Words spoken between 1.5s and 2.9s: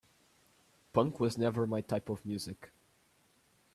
my type of music.